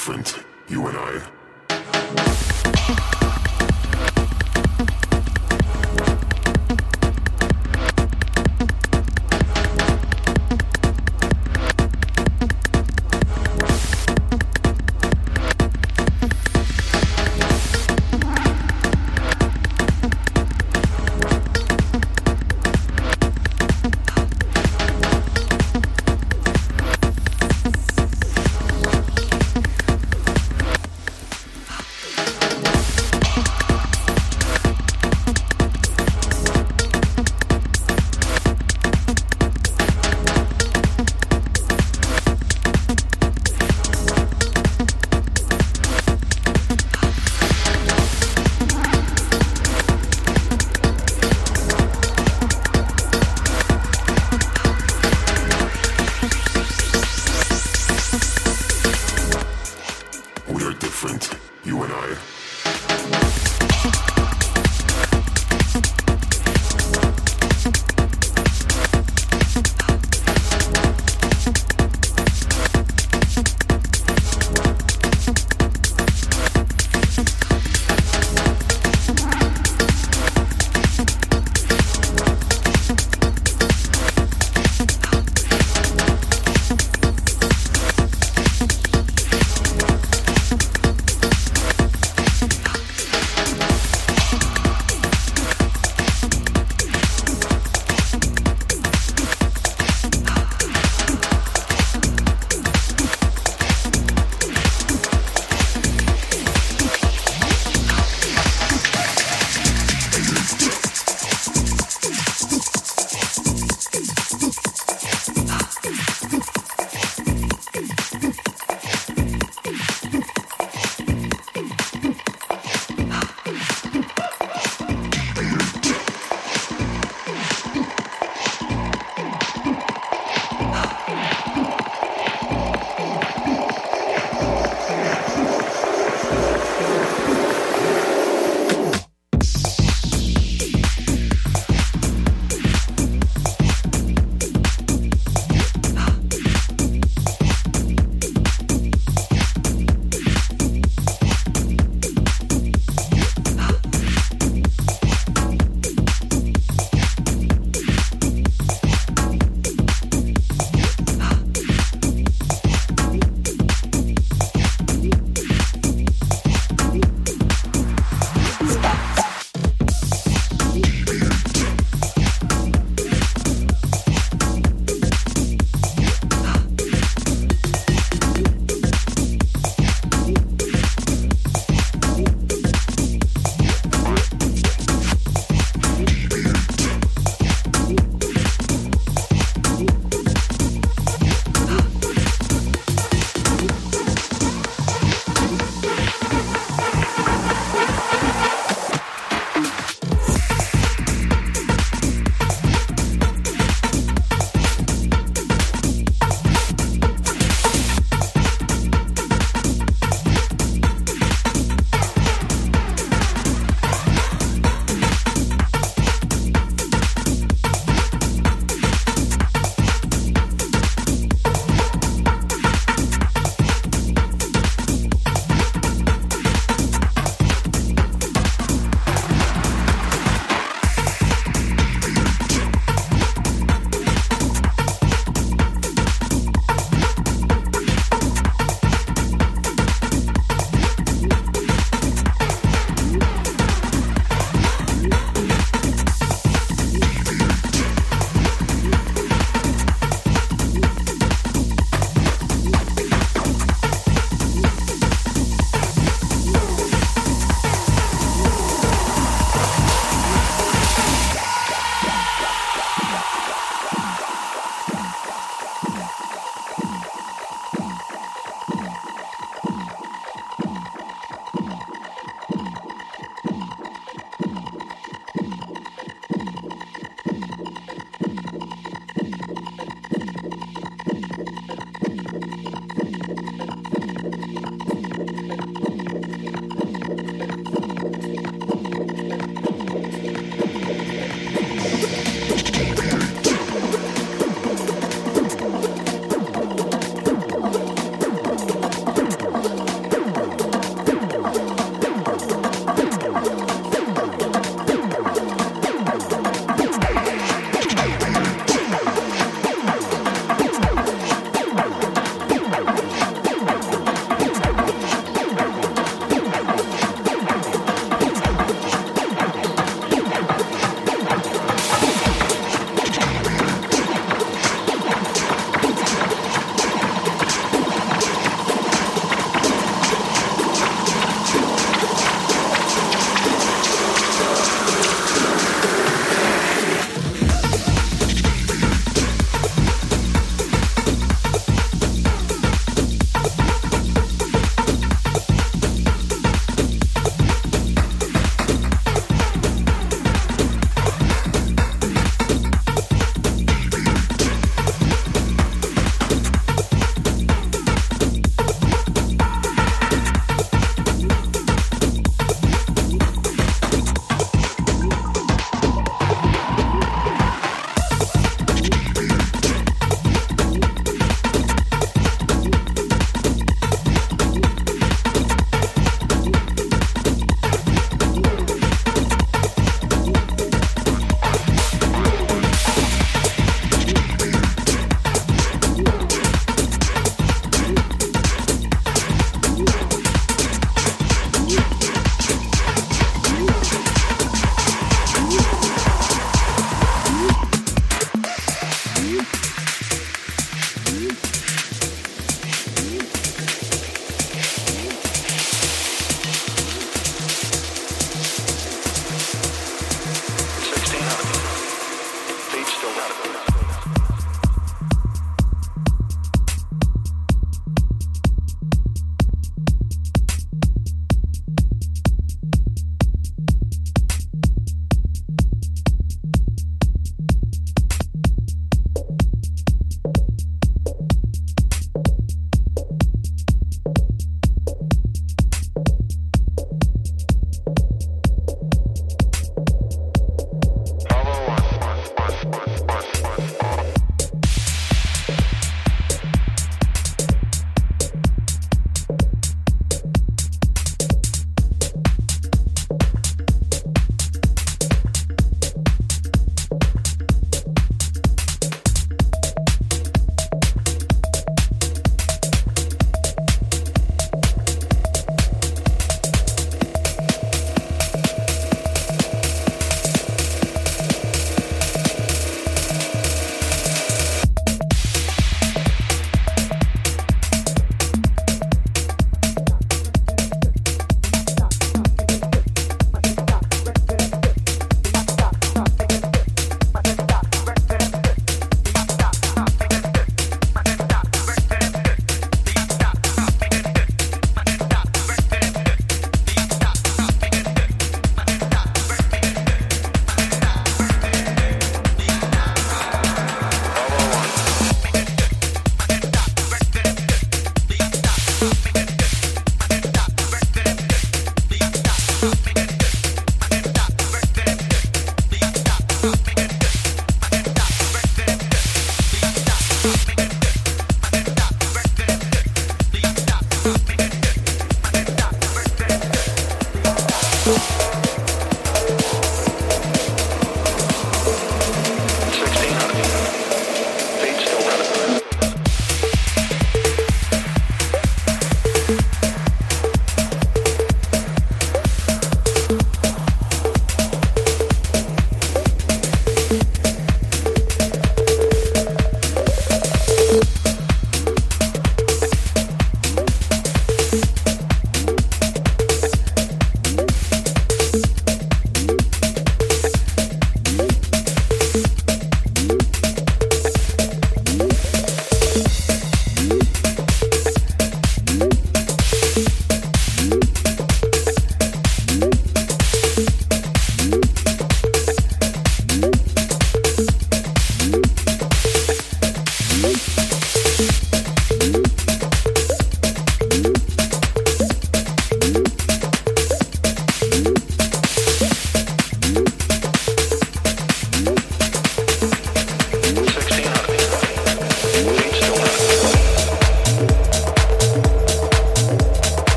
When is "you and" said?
0.66-0.96